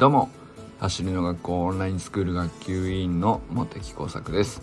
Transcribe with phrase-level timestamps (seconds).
[0.00, 0.30] どうも
[0.78, 4.62] 走りの学校オンラインスクール学級委員の茂木耕作です。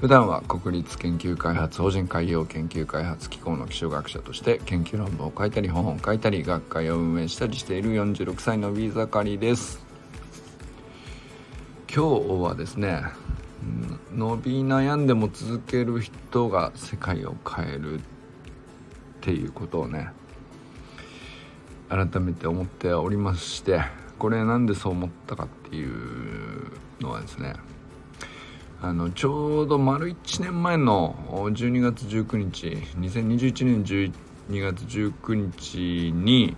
[0.00, 9.84] 普段は国立研究開発法人海洋研究開発機構の気象学者として研究論文を書いたり本を書いたり学会を運営したりしている46歳のビーザカリです。
[11.94, 13.02] 今日はですね
[14.14, 18.02] 伸び悩んでも続ける人が世界を変えるっ
[19.20, 20.08] ていうことをね
[21.90, 23.82] 改めて思っておりまして
[24.20, 26.70] これなんでそう思ったかっていう
[27.00, 27.54] のはですね
[28.82, 32.66] あのちょうど丸1年前の12月19日
[32.98, 34.12] 2021年12
[34.60, 36.54] 月19日に、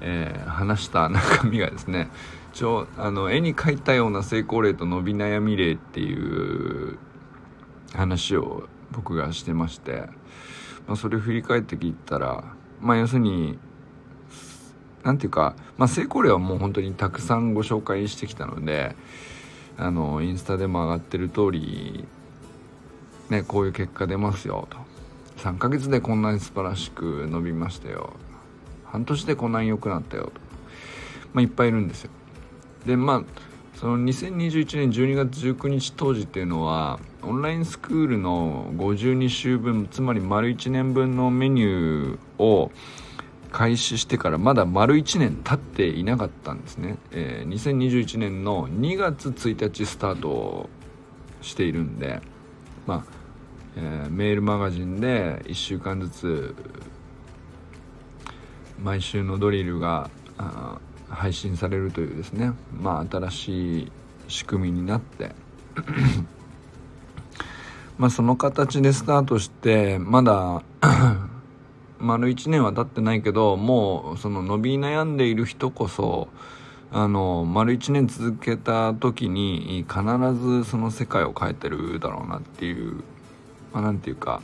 [0.00, 2.08] えー、話した中身がですね
[2.52, 6.96] ちょあの絵に描いたような成功例と伸び悩み例っていう
[7.92, 10.04] 話を僕がしてまして、
[10.86, 12.44] まあ、それを振り返って聞いたら
[12.80, 13.58] まあ要するに
[15.02, 18.94] 何ていうか、まあ、成功例はもう本当にたくさんご紹介してきたので
[19.76, 22.04] あのインスタでも上がってる通り
[23.30, 24.76] ねこういう結果出ますよと。
[25.38, 28.12] 3ヶ月でこんなに素晴らしく伸びましたよ。
[28.84, 30.32] 半年でこんなに良くなったよと、
[31.32, 32.10] まあ、いっぱいいるんですよ。
[32.84, 33.24] でまあ
[33.80, 42.70] その2021年12月19日当時っていうのはオンラインスクールの52週分つまり丸1年分のメニューを
[43.52, 50.68] 開始してからまだ丸1年経っていなかったんですね、えー、2021年の2月1日スタート
[51.42, 52.20] しているんで
[52.86, 53.04] まあ、
[53.76, 56.54] えー、メールマガジンで1週間ずつ
[58.82, 60.10] 毎週のドリルが
[61.08, 62.52] 配信されるというですね。
[62.72, 63.92] まあ新しい
[64.28, 65.32] 仕組みになって。
[67.98, 70.62] まあその形でスタートしてまだ
[72.00, 76.28] 丸1年は経ってないけどもうその伸び悩んでいる人こそ
[76.92, 80.02] あの丸1年続けた時に必
[80.34, 83.02] ずその世界を変えてるだろうなっていう
[83.72, 84.42] まあなんていうか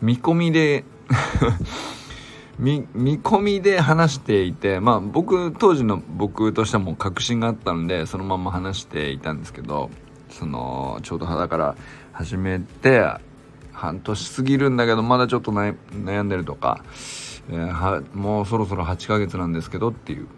[0.00, 0.84] 見込みで
[2.58, 9.90] 見見込みで話していてまあ僕当時の僕としてはもう確信があったのでそのまま話していたんですけど
[10.30, 11.76] そのちょうど肌から
[12.12, 13.04] 始めて
[13.72, 16.84] 半年過ぎるんだけどまだちょっと悩んでるとか、
[17.50, 20.28] えー、はもうそろそろ8ヶ月なんですけどっていう。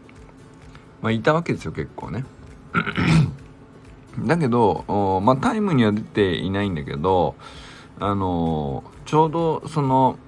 [1.05, 2.25] まあいたわけですよ結構ね。
[4.27, 7.34] だけどまあタイムには出ていないんだけど
[8.00, 10.19] あのー、ちょうどその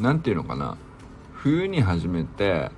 [0.00, 0.76] 何て言うのかな
[1.32, 2.70] 冬に始めて、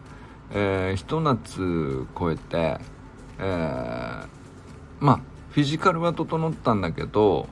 [0.52, 2.78] えー、ひと夏超えて、
[3.38, 4.26] えー、
[5.00, 5.20] まあ
[5.50, 7.48] フィジカルは整ったんだけど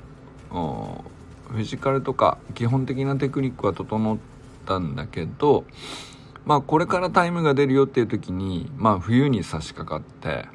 [1.48, 4.18] フィジカルとか基本的なテクニックは整っ
[4.66, 5.64] たんだけど
[6.44, 10.48] まあこれからタイムが出るよっていう時にまあ冬に差し掛かって、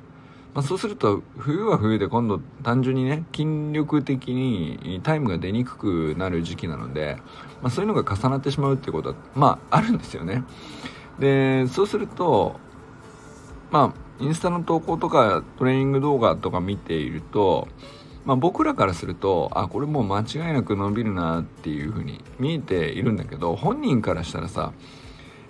[0.53, 7.17] まあ、そうすると冬は冬で今度単純にね筋力的にタイムが出にくくなる時期なので、
[7.61, 10.43] まあ、そういうのが重なってしまうっていうことはまああるんですよね。
[11.19, 12.59] でそうすると
[13.71, 17.67] まあインスタの投稿とかトレーニング動画とか見ていると
[18.29, 24.71] まあ、僕らからするとあこれもう間違いなく伸びるなっていう風に見えているんだけど本人からしたらさ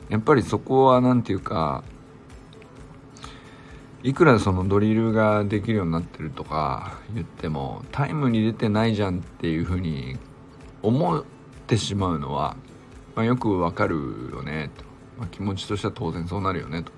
[0.07, 1.83] やっぱりそこは何て言うか
[4.01, 10.17] いくらそのドリルができるようになってるとか言ってもタイムに出てないじゃんっていう風に
[10.81, 11.25] 思っ
[11.67, 12.55] てしまうのは、
[13.13, 13.97] まあ、よくわかる
[14.31, 14.85] よねと、
[15.17, 16.93] まあ、気持ちとしては当然そうなるよねと、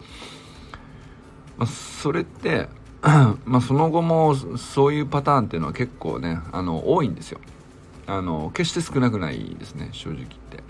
[1.57, 2.69] まあ、それって
[3.45, 7.39] まあその後もそういうパターンっていうのは結構ねあの多いんですよ。
[8.07, 10.63] あの決して少なくないですね正直言って。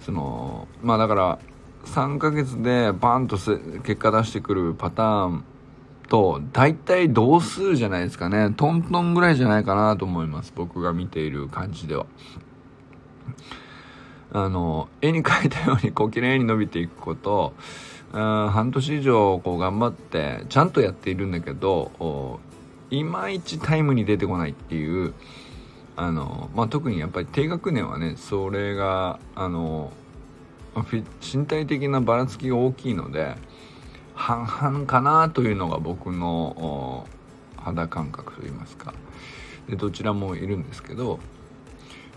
[0.00, 1.38] そのまあだから
[1.86, 5.44] 3ヶ月でバンと結果出してくるパターン
[6.08, 8.52] と大体同数じゃないですかね。
[8.56, 12.06] トントンぐらいじゃないかなと思います僕が見ている感じでは。
[14.36, 17.54] あの絵に描いたようにこう綺麗に伸びていくこと
[18.12, 22.38] 半年以上こう頑張ってちゃんとやっているんだけど
[22.90, 25.14] いまいちタイムに出てこないっていう
[25.96, 29.90] あの、まあ、特にやっぱり低学年はねそれがあの
[31.22, 33.36] 身体的なばらつきが大きいので
[34.14, 37.06] 半々かなというのが僕の
[37.56, 38.92] 肌感覚といいますか。
[39.66, 41.20] でどちらもいるんですけど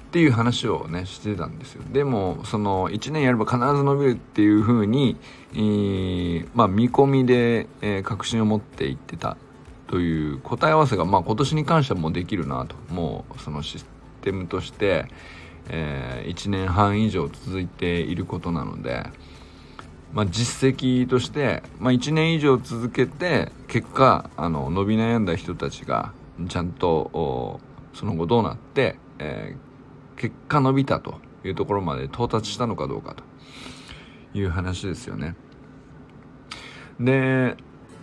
[0.10, 1.84] っていう話をねしてたんですよ。
[1.92, 5.18] でもその1年やれば必ず伸びるっていう風に、
[5.54, 9.38] えー、まあ見込みで、えー、確信を持っていってた
[9.88, 12.76] という答え合わせが、まあ、今年に関してはもうできるなと。
[12.92, 13.88] もうそのシス
[14.22, 15.06] テムとして、
[15.70, 19.06] えー、1年半以上続いていることなので
[20.12, 26.14] まあ、実績として、まあ、1年以上続けて結果あの伸び悩んだ人たちが
[26.48, 27.60] ちゃんと
[27.94, 29.69] その後どうなって、えー、
[30.20, 33.24] 結果伸びたというところまで到達したのかどうかと
[34.38, 35.36] いう話ですよね。
[37.00, 37.56] で、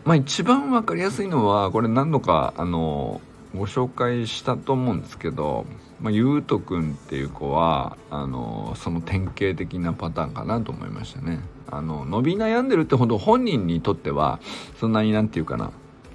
[0.05, 3.21] まあ、一番分かりやすいのはこれ何度かあの
[3.55, 5.67] ご紹介したと思うんですけど、
[6.01, 11.41] まあ、ゆうとくんっていう子はあのその典型的なパターンかなと思いましたね。
[11.69, 14.41] あの伸び悩んでるってほど本人にとっては
[14.81, 15.73] そんなになんていうかな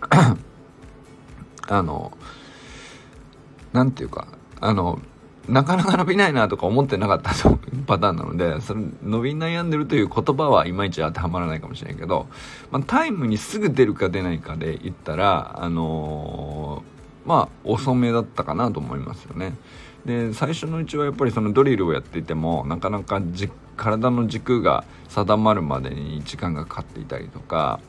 [1.67, 2.17] あの
[3.73, 4.27] なんていうか
[4.59, 4.99] あの
[5.47, 7.31] なかなか伸びないなとか思ってなかった
[7.87, 12.27] パターンなのでそれ伸び悩んでるという言葉はいまいち当てはまらないかもしれないけど、
[12.69, 19.53] まあ、タイムにすぐ出るか出ないかで言ったらあのー、まあ遅めだったかなと思いますよね。
[20.05, 27.79] で最初のうちはやっぱりそのドリルをやっていてもなかなかじ体の軸が定まるまでに時間がかかっていたりとか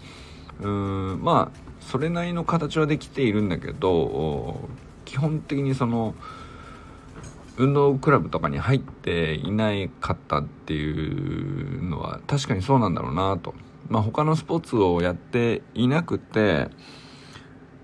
[0.61, 4.69] うーんまあそれなりの形はできているんだけど
[5.05, 6.15] 基本的にその
[7.57, 13.55] 運動クラブとかに入っていないかったっていうのは確かにそうなんだろうなと。
[13.89, 16.71] まあ、他のスポーツをやっていなくて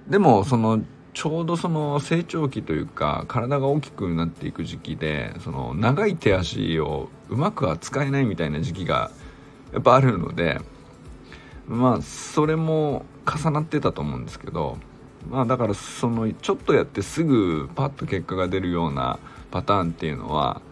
[0.08, 0.82] でもその
[1.12, 9.10] ちょうどその成長期というか体が大きくなっていく時期でその長い手足をうまくは使えないみたいな時期が
[9.72, 10.60] やっぱあるので
[11.66, 14.78] まあそれも重なってたと思うんですけど
[15.28, 19.18] まあだからそのちょっとやってすぐパッと結果が出るような
[19.50, 20.62] パターンっていうのは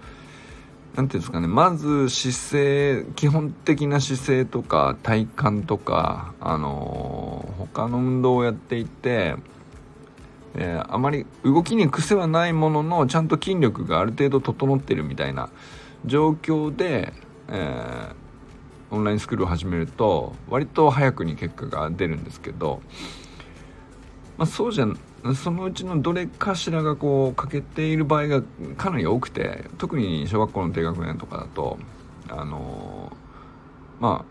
[0.97, 9.37] 何ていうんですかねまず姿勢基本的な姿勢とか体幹とかあのー、他の運動をやっていて、
[10.55, 15.51] えー、あまり動きに癖はないもののちゃんと筋力がある程度整ってるみたいな
[16.07, 17.13] 状況で、
[17.49, 22.81] えー、オンラインスクールを始めると割と早くに結果が出るんですけど、
[24.39, 24.87] まあ、そうじゃ
[25.35, 28.43] そのうちのどれかしらがこう欠けている場合が
[28.77, 31.79] かなり多くて特に小学校の低学年とかだと
[32.29, 33.17] あの
[33.99, 34.25] ま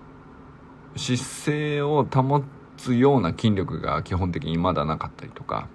[0.95, 2.43] あ姿勢を保
[2.77, 5.67] つような筋力が基本的にまだなかったりとか、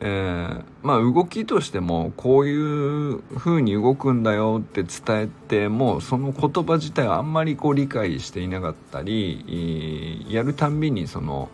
[0.00, 11.50] えー、まあ動きとしてもこういう風に動くんだよって伝えてもその言葉自体はあんまりこう理解していなかったりやるたんびにその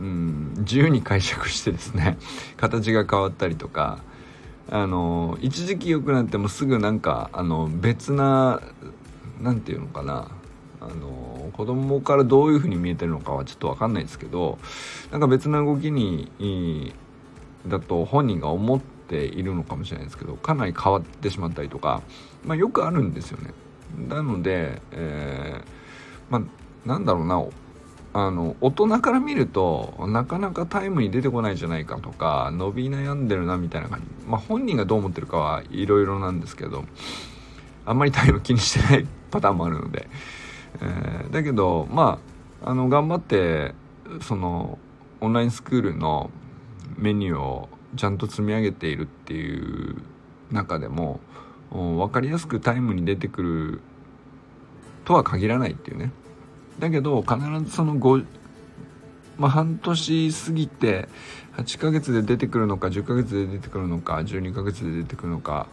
[0.00, 2.16] うん、自由に解釈してですね
[2.56, 4.02] 形が変わったりとか
[4.70, 8.62] あの一時期良くなってもすぐなんかあの別な
[9.40, 10.30] 何て言うのかな
[10.80, 14.58] あの子供からどういう風に見えてるのかはちょっと分かんないですけど
[15.10, 16.94] なんか別な動きに
[17.66, 22.00] だと本人が思っているのかもしれないですけどかなり変わってしまったりとか、
[22.44, 23.52] まあ、よくあるんですよね。
[24.08, 25.64] なので、えー、
[26.30, 27.44] まあなんだろうな
[28.12, 34.26] あの大人から見るとなかなかタイムに出てこないじゃないかとか伸び悩んでるなみたいな感じ。
[34.26, 36.84] まあ本人がどう思ってるかはいろいろなんですけど
[37.86, 40.08] あんまりタイム気にしてないパターンもあるので、
[40.82, 42.18] えー、だけどま
[42.64, 43.74] ああの頑張って
[44.22, 44.78] その
[45.20, 46.30] オンラインスクールの
[46.96, 50.02] メニューをちゃんと積み上げているっていう
[50.50, 51.20] 中でも
[51.70, 53.80] 分かりやすくタイムに出てくる
[55.04, 56.12] とは限らないっていうね。
[56.80, 58.24] だけど必ずその5、
[59.38, 61.08] まあ、半年過ぎて
[61.56, 65.66] 8ヶ月で出てくるのか10ヶ月で出てくるのか12ヶ月で出てくるのか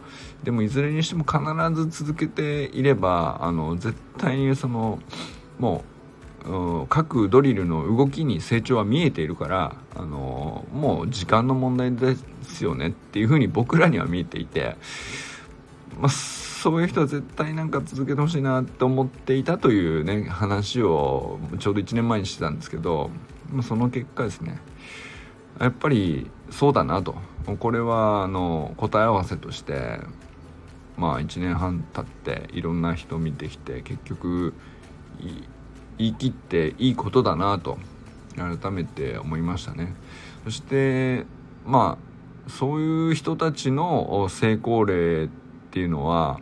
[0.44, 4.98] でもいずれにしても必ず続けていればあの絶対にその
[5.58, 5.82] も
[6.44, 14.76] う各ドリルの動きに成長は見えているからあのもう時間の問題ですよねっていうふうに僕らには見えていて、
[15.98, 16.08] まあ
[16.58, 23.10] そういう人は絶対なんか続けてほしいなって思っていたというね話をちょうど1年前にしてたんですけど
[23.62, 24.60] その結果ですね。
[25.60, 27.14] やっぱりそうだなと。
[27.60, 30.00] これはあの答え合わせとして
[30.96, 34.52] まあ1年半経っていろんな人見てきて結局
[35.96, 37.78] 言い切っていいことだなと
[38.36, 39.94] 改めて思いましたね。
[40.42, 41.24] そして
[41.64, 41.98] ま
[42.48, 46.40] あそういう人たちの成功例ってっていうのは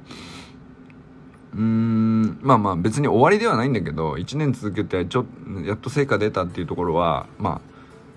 [1.53, 5.27] うーんまあまあ別に終わりではないんだけど1年続けてちょ
[5.65, 7.61] やっと成果出たっていうところはま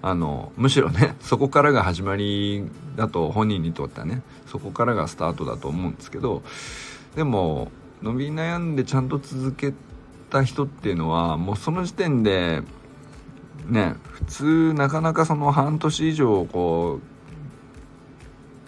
[0.04, 2.63] ああのむしろね そこからが始まり
[2.96, 6.44] だと本人にとってはねそこからがスタートだと思うんですけど
[7.16, 7.72] でも
[8.04, 9.74] 伸び悩んでちゃんと続け
[10.30, 12.62] た人っていうのはもうその時点で
[13.66, 17.19] ね普通なかなかその半年以上こう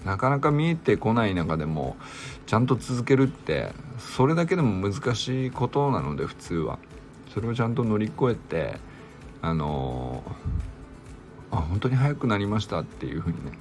[0.05, 1.96] なかなか見えてこない中でも
[2.46, 6.79] ちゃんと続けるってそれだけでも難しいことなので普通は。
[7.34, 8.77] それをちゃんと乗り越えて
[9.41, 10.22] あの
[11.50, 13.51] あ本当に早くなりましたっていうふうにね。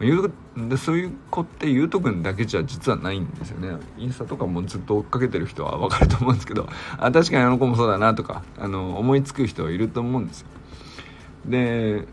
[0.00, 0.32] 言う
[0.68, 3.76] でそういう子ってゆうとくんだけじゃ実はないんですよね。
[3.96, 10.48] インスタとかもずっと追っかけてる人は分かると思うんですけどあ確かにあの子もそうだなとかあの思いつく人はいると思うんですよ。
[11.46, 12.08] で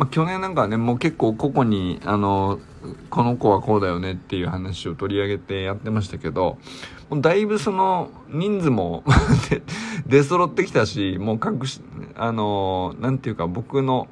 [0.00, 2.58] まあ、去年なんかはねもう結構個々にあの
[3.10, 6.56] この子はこうだよねっていう話を取り上げてやってましたけど
[7.10, 9.04] もうだいぶその人数も
[10.08, 11.82] 出揃ってきたしもう各し
[12.16, 14.08] あのなんていうか僕の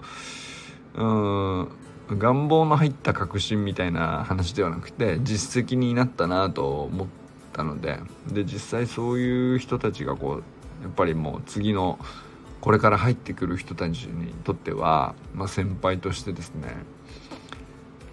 [0.94, 1.68] うん
[2.10, 7.06] 願望の入った確信みたいな話ではなくて実績になったなと思っ
[7.54, 7.98] たので
[8.30, 10.42] で実際そういう人たちがこ
[10.80, 11.98] うやっぱりもう次の
[12.60, 16.74] これから入ってくる人たちにとっては、まあ、先輩としてですね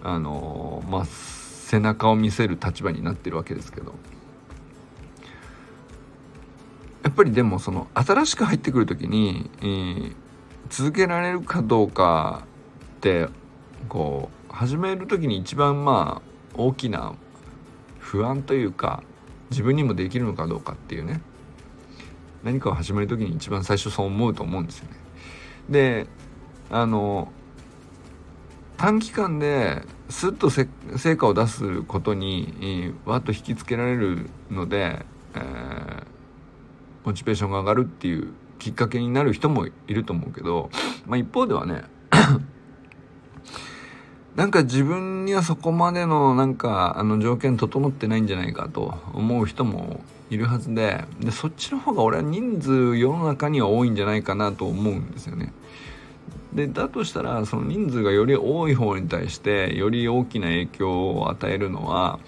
[0.02, 3.94] あのまあ背中を見せる立場になってるわけですけど
[7.02, 10.14] やっぱりでもその新しく入ってくる時に、えー、
[10.68, 12.44] 続けられるかどうか
[12.96, 13.28] って
[13.88, 17.14] こう始める時に一番まあ大きな
[17.98, 19.02] 不安というか
[19.50, 21.20] 自分にもできるのかどうかっていうね。
[22.46, 24.96] 何かを始める時に一番最初そう思うと思うんですよね。
[25.68, 26.06] で
[26.70, 27.32] あの
[28.76, 30.68] 短期間ですっと成
[31.16, 36.04] 果を出すことにわっと引きつけられるので、えー、
[37.04, 40.70] モチベーションが上がるっていうきっかけになる人もいると思うけど、
[41.06, 41.82] まあ、一方ではね
[44.36, 55.52] なんか自分にはそこまでのなんかあの条件整ってないんじゃないかと思う人もいるはずででそっちの方が俺は人数世の中には多いんじゃないかなと思うんですよね。
[56.52, 62.18] でだとしたらその人数がより多い方に対してより大きな影響を与えるのは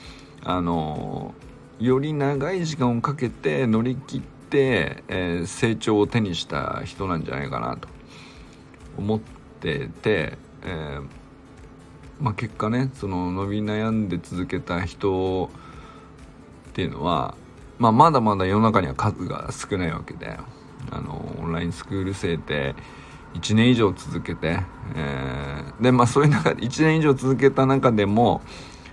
[0.45, 1.35] あの
[1.79, 7.89] より長い時間をかけて乗り切って、えー、成長を手にした人なんじゃないかなと
[8.97, 9.21] 思っ
[9.61, 11.07] てて、えー、
[12.21, 15.51] まあ、結果ねその伸び悩んで続けた人
[16.71, 17.35] っていうのは
[17.79, 20.37] まあ、まだまだ世の中には数が少ないわけで
[20.91, 22.75] あのオンラインスクール生って
[23.35, 24.61] 1年以上続けて、
[24.97, 28.43] えー、でまあそういう中で1年以上続けた中でも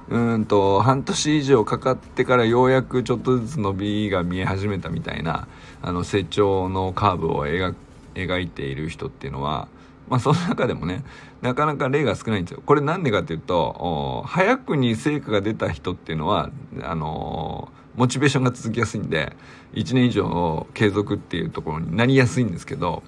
[0.09, 5.47] うんと半年以上かかってからようやくちょっとずつ伸びが見え始めたみたいな
[5.81, 7.73] あの成長のカーブを描
[8.13, 9.67] 描いている人っていうのは
[10.09, 11.03] まあその中でもね
[11.45, 12.63] なかなか例が少ないんですよ。
[12.65, 16.49] これなんでかっていうと早くに成果が出た人っていうのは
[16.81, 19.35] あのーモチベーションが続きやすいんで
[19.73, 23.03] 1年以上継続っていうところになりやすいんですけど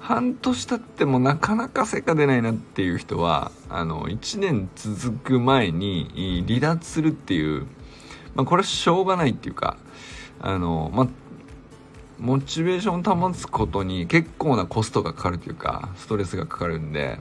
[0.00, 7.66] 半年経ってもなかなか成果出ないなっていう人はあの1年続く前に離脱するっていう、
[8.34, 9.76] まあ、これはしょうがないっていうか
[10.38, 11.08] あの、まあ、
[12.18, 17.18] モチベーションを保つことに結構なコストがかかるというかストレスがかかるんで、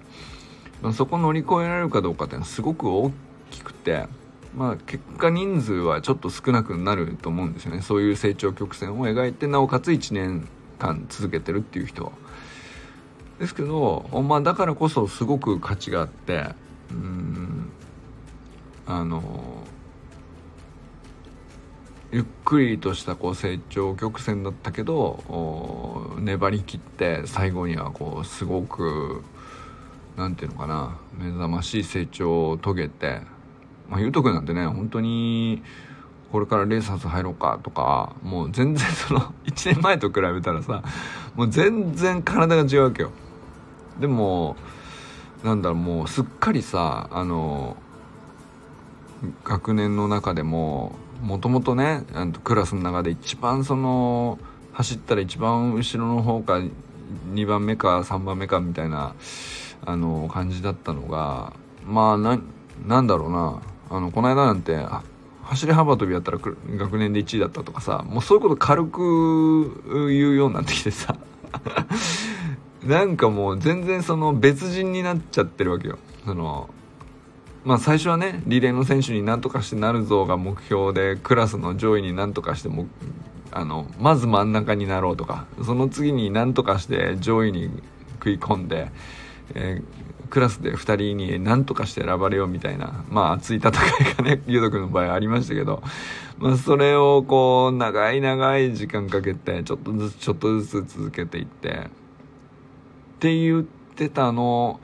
[0.81, 3.11] まあ、そこ乗り越えられるかどうかっていうのはすごく大
[3.51, 4.07] きくて。
[4.55, 10.47] まあ、結果人数はちょっと少なくなると思うんですよねそういう成長曲線を描いてなおかつ1年
[10.79, 12.13] 間続けてるっていう人は。
[13.37, 16.55] ですけど、まあ、だからこそすごく価値があって
[16.89, 17.69] うん
[18.87, 19.21] あの
[22.11, 29.23] ゆっくりとしたこう成長曲線だったけど粘りきって最後にはこうすごく
[30.15, 33.21] 何て言うのかな目覚ましい成長を遂げて
[33.89, 35.61] まあ、ゆうとくんなんてね、本当に、
[36.31, 40.83] これからレーサーズ入ろうかとか、もう全然その、 1年前と比べたらさ、
[41.35, 43.11] もう全然体が違うわけよ。
[43.99, 44.55] でも、
[45.43, 47.77] なんだろう、もうすっかりさ、あの、
[49.43, 52.03] 学年の中でも、もともとね、
[52.43, 54.39] クラスの中で一番その、
[54.73, 56.61] 走ったら一番後ろの方か、
[57.33, 59.15] 2番目か3番目かみたいな、
[59.85, 61.53] あの、感じだったのが、
[61.85, 62.39] まあ、な、
[62.85, 64.85] なんだろうな、あのこの間なんて
[65.43, 71.15] 走り幅跳びやったら学年で1位だったとかさもうそういうこと軽く言うようになってきてさ
[72.83, 75.97] なんかもう全然その別人になっちゃってるわけよ。
[76.23, 76.69] その
[77.65, 82.85] まあ最初はねリレーの選手になんとかしてなるぞが目標でクラスの上位になんとかしても
[83.51, 87.69] あのまず真ん中になろうとかその次になんとかして上位に
[88.13, 88.91] 食い込んで、
[89.55, 93.73] えークラスで2人に何とかして選ばれようみたいな、まあ熱い戦い
[94.17, 95.81] がね、 ゆうとくんの場合ありましたけど、
[96.39, 101.73] まあそれをこう、長い長い時間かけて、ちょっとずつちょっとずつ続けていって、っ
[103.19, 104.79] て言ってたの、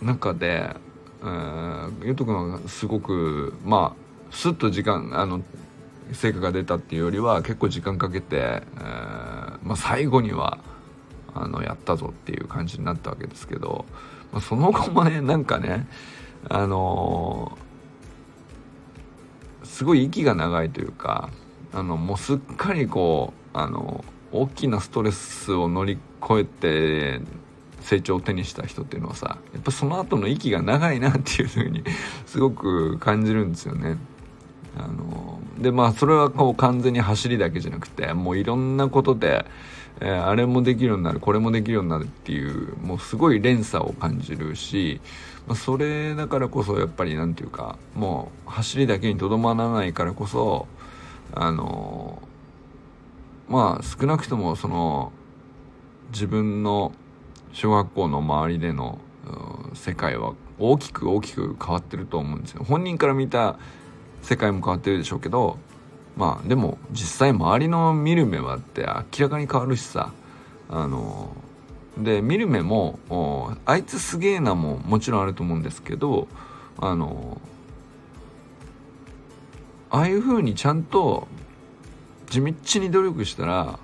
[0.00, 0.76] 中で、
[1.22, 5.42] えー、ゆうとくんはすごくまあスッと時間あの
[6.12, 10.58] 成果が出たっていうよりは結構時間かけて、えー、まあ、最後には
[11.34, 13.84] あのやったぞっていう感じになったわけですけど、
[14.32, 15.86] まあ、その後もねなんかね
[16.48, 21.30] あのー、すごい息が長いというか
[21.72, 27.20] あのもうすっかりこうあの大きなストレスを乗り越えて
[27.82, 31.82] 成長を手にした人っていうのはさやっぱその後の息が長いなっていうふうに
[32.26, 33.98] すごく感じるんですよね。
[34.76, 39.44] あのでまあそれはこう完全に走りだけじゃなくてもういろんなことで、
[40.00, 45.00] えー、あれもできるようになるこれもできるようになるっていうもうすごい連鎖を感じるし、
[45.46, 50.66] まあ、それだからこそやっぱり何て言うかもう走りだけにとどまらないからこそ
[51.34, 52.22] あの
[53.48, 55.12] まあ少なくともその
[56.12, 56.92] 自分の
[57.52, 58.98] 小学校の周りでの
[59.74, 62.64] 世界は大きく大きく変わってると思うんですよ。
[62.64, 63.58] 本人から見た
[64.22, 65.58] 世界も変わってるでしょうけど
[66.16, 70.12] まあでも実際周りの見る目はって明らかに変わるしさ
[70.68, 71.34] あの
[71.98, 72.98] で見る目も
[73.66, 76.28] あいつすげえなももちろんあると思うんですけど
[76.78, 77.40] あの
[79.90, 81.28] ああいう風にちゃんと
[82.30, 83.78] 地道に努力したら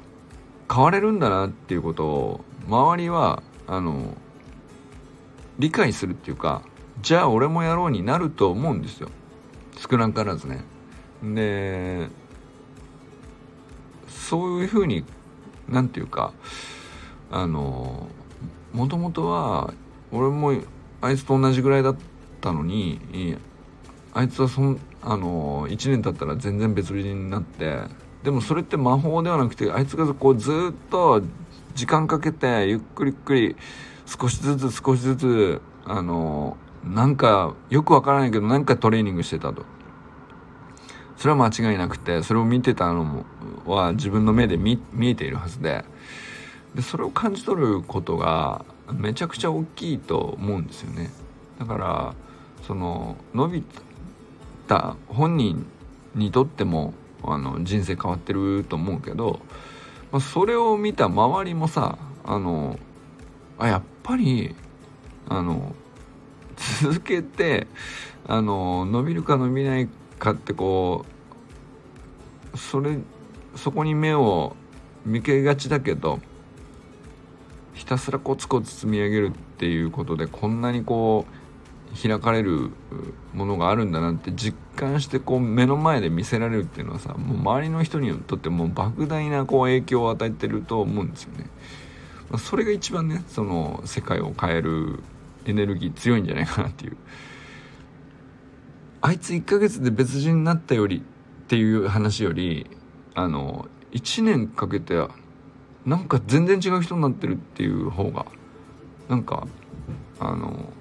[0.72, 4.14] 変われるんだなっていうことを周りはあの
[5.58, 6.62] 理解するっていうか
[7.02, 9.08] じゃあ俺もやろうになると思うんですよ。
[9.76, 10.64] 少なからずね。
[11.22, 12.08] で
[14.08, 15.04] そういうふうに
[15.68, 16.32] なんていうか
[17.30, 18.08] あの
[18.72, 19.72] もともとは
[20.12, 20.52] 俺も
[21.00, 21.96] あいつと同じぐらいだっ
[22.40, 23.37] たのに
[24.14, 27.80] あいつはそんあの1年経ったら全然別人になって
[28.22, 31.22] でもそれって魔法ではなくてあいつがこうずっと
[31.78, 33.56] 時間かけてゆっくりゆっくり
[34.04, 39.64] 少しずつ少しずつあのなんかよくわからないけどなんかトレーニングしてたと。
[41.16, 43.25] それは間違いなくてそれを見てたのも
[43.64, 45.85] は自分の目で見見えているはずで。
[46.74, 51.11] でそれを感じ取ることがめちゃくちゃ大きいと思うんですよね。
[51.61, 52.14] だから
[52.66, 53.64] その伸び
[54.66, 55.64] た本人
[56.16, 59.38] にとってもあの人生変わってると思うけど、
[60.11, 62.79] まあ、それを見た周りもさあの
[63.59, 64.55] あやっぱり
[65.29, 65.75] あの
[66.83, 67.66] 続けて
[68.27, 71.05] あの伸びるか伸びないかってこ
[72.55, 72.99] うそれ
[73.55, 74.57] そこに目を
[75.05, 76.21] 向けがちだけど
[77.75, 81.38] ひたすらコツコツ積み上げるっていうことでこんなにこう
[81.94, 82.70] 開かれる
[83.35, 91.46] ものがあるんだなって実感してこう目の前で見せられるっていうのはさもう周りの人にとってもう莫大なこう影響を与えてると思うんですよね。
[92.38, 95.01] それが一番ねその世界を変える
[95.46, 96.96] エネルギー強いんじゃないかなっていう。
[99.01, 102.68] あいつ1ヶ月で別人になったよりっていう話より
[103.14, 105.07] あの1年かけて
[105.87, 108.27] なんか全然違う人になってるっていう方が
[109.09, 109.46] なんか
[110.20, 110.72] あの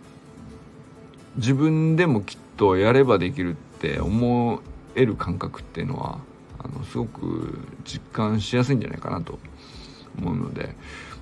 [1.37, 4.61] 自分でもきっとやればできるって思
[4.95, 6.19] える感覚っていうのは
[6.59, 9.39] あのすごく実感しやすいんじゃないかなと
[10.19, 10.75] 思うので、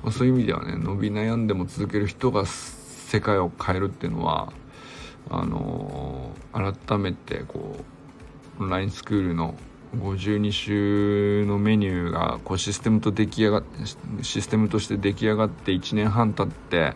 [0.04, 4.52] まあ、そういう意味ではね伸び悩んでも続ける人が世界を変えるっていうのは
[5.30, 7.78] あの改めてこ
[8.60, 9.56] うオンラインスクールの
[9.98, 13.64] 52週のメニューがこうシステムと出来上が
[14.22, 16.94] システムとして出来上がって1年半経って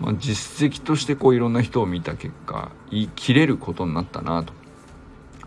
[0.00, 4.52] まあ、実績としてこういろんな人を見た結果言い切れることになったなと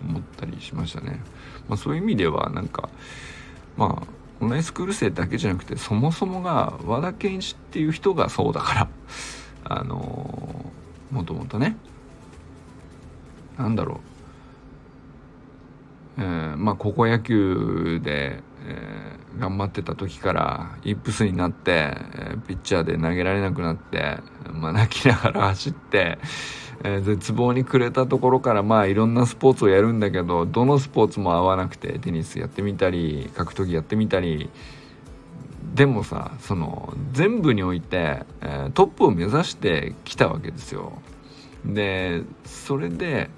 [0.07, 1.19] 思ったりしましたね。
[1.67, 2.89] まあ、そういう意味ではなんか
[3.77, 4.07] まあ
[4.39, 8.89] オンラインスクール生だけじゃなくてそもそもが和田健一っていう人がそうだから
[9.63, 11.75] あのー、もともとね
[13.57, 14.15] なんだろう
[16.17, 24.19] えー、まあ高校野球で、え、頑張ってた時からイップスになって、え、ピッチャーで投げられなくなって
[24.53, 26.17] まあ、泣きながら走って、
[26.83, 34.49] え、絶望に暮れたところからまあいろんなスポーツをやるんだけどどのスポーツも合わなくてテニスやってみたり格闘技やってみたり
[35.73, 40.93] でもさその全部において、え、トップを目指してきたわけですよ。
[41.65, 43.29] でそれで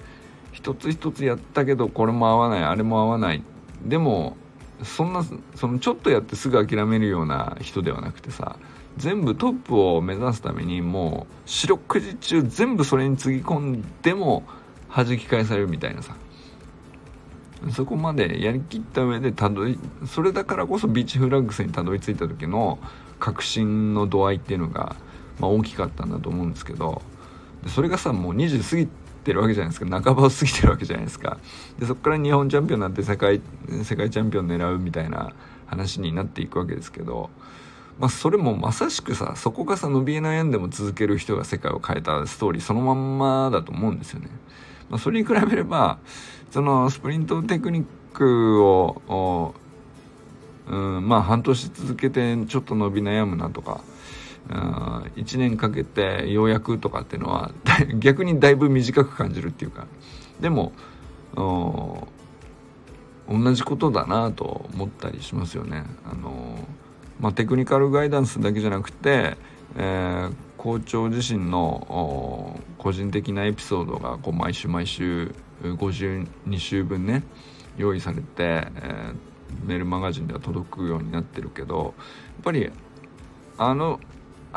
[0.52, 3.44] 一つ一つやったけどこれも合わないあれも合わない
[3.86, 4.36] でも
[4.84, 8.58] そんなそのちょっとやってすぐ諦めるような人ではなくてさ
[8.98, 14.44] 全部トップを目指すためにもう四六時中全部それにつぎ込んでも
[14.94, 16.16] 弾き返されるみたいなさ。
[17.72, 22.78] そこまでやりきった上でたどりそれだからこそビーチフラッグスにたどり着いた時の
[23.20, 24.96] 確信の度合いっていうのが、
[25.40, 27.02] まあ、大きかったんだと思うんですけど
[27.68, 28.88] それがさもう20過ぎ
[29.28, 31.38] てるわけじゃないですか半ばを過ぎてるわけじゃないですか
[31.78, 33.42] でそこから日本チャンピオンになって世界
[33.84, 35.34] 世界チャンピオン狙うみたいな
[35.68, 37.30] 話になっていくわけですけど、
[38.00, 44.30] まあ、それもまさしくさそこがさ伸び悩んでも続ける人が世界を変えたストーリーそのまんまだと思うんですよね。
[44.90, 46.00] まあ、それに比べれば
[46.52, 49.54] そのスプリントテクニックを
[50.68, 53.82] うんまあ半年続けてちょっと伸び悩むなとか
[54.49, 57.51] 1年かけてようやくとかっていうのは
[57.99, 59.86] 逆にだいぶ短く感じるっていうか
[60.39, 60.71] でも
[61.36, 62.07] 同
[63.53, 65.83] じことだなと思ったりしますよね。
[66.10, 66.67] あの
[67.19, 69.38] まあ、テクニカルガイダンスだけじゃなくて、
[69.75, 75.33] えー、校長自身の個人的なエピソードがこう毎週毎週
[75.63, 77.23] 52週分ね
[77.75, 81.83] 用意されて、えー、メールマガジンでは届くようになってるけどや
[82.41, 82.71] っぱり
[83.57, 83.99] あの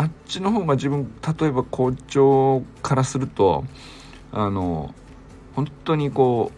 [0.00, 3.64] あっちの方が自分例えば校長からすると
[4.32, 4.94] あの
[5.54, 6.52] 本当にこ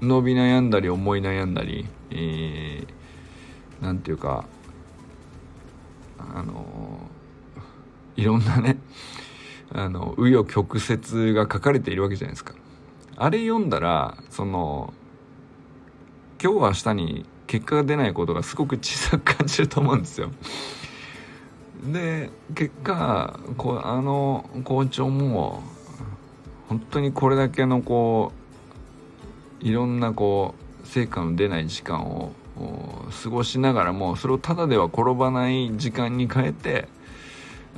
[0.00, 4.46] う伸び悩んだり思い悩んだり何、えー、て言うか
[6.18, 7.10] あの
[8.16, 8.78] いろんなね
[9.70, 12.54] あの紆余曲折が書かれているわけじゃないですか。
[13.16, 14.94] あれ読んだらその
[16.42, 20.30] 今日は明日に結果が出ないことがすごく小さく感じると思うんですよ。
[21.92, 25.62] で結果こあの校長も
[26.68, 28.32] 本当にこれだけのこ
[29.62, 32.32] ういろんなこう成果の出ない時間を
[33.22, 36.88] 過ごしながらもそれをただでは転ばない時間に変えて、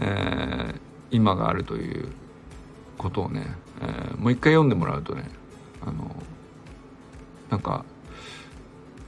[0.00, 2.08] えー、今があるという
[2.98, 3.46] ことをね、
[3.80, 5.24] えー、もう一回読んでもらうとね
[5.82, 6.14] あの
[7.50, 7.84] なんか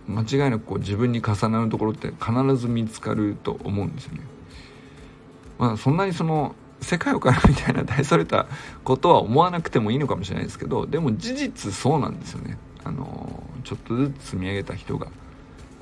[0.09, 4.38] 間違いなくこう自分に重なるところって必ず見つかると思うんですよね。
[5.59, 8.47] まあ、そんなにその世界を変えるみたいな大それた
[8.85, 12.57] ことは思わなくてもいいのかもしれないですけどでも事実そうなんですよね。
[12.85, 15.09] あのちょっとずつ積み上げた人が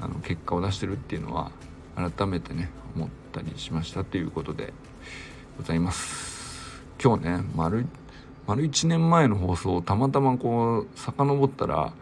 [0.00, 1.50] あの結果を出してるっていうのは
[1.94, 4.72] 改めてね思ったりしましたということで
[5.58, 6.82] ございます。
[7.02, 7.86] 今日ね丸
[8.46, 11.92] 丸1年前の放送をたまたまこう遡ったら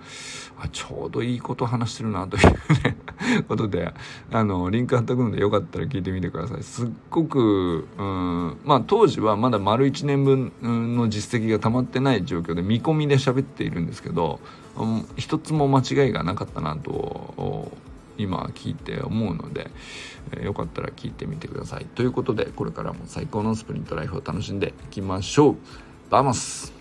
[0.58, 2.44] あちょうどいいこと話してるなという
[2.84, 2.96] ね
[3.48, 3.92] ことで
[4.30, 6.62] あのリンク貼っとくのでよかったら聞いてみてください。
[6.62, 10.52] すっごくうんまあ当時はまだ丸1年分
[10.96, 14.40] の実績が溜まってない状況で見込みで喋っているんですけど、
[14.76, 17.72] うん、一つも間違いがなかったなと
[18.16, 19.70] 今聞いて思うので、
[20.32, 21.86] えー、よかったら聞いてみてください。
[21.86, 25.56] ということでこれからも最高のスプリントライフを楽しんでいきましょう。
[26.10, 26.72] バーマス。